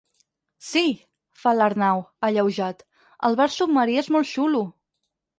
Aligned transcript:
Sí 0.67 0.81
—fa 0.95 1.51
l'Arnau, 1.57 2.01
alleujat—, 2.29 2.81
el 3.29 3.37
bar 3.41 3.47
submarí 3.57 3.99
és 4.03 4.09
molt 4.15 4.29
xulo. 4.31 4.63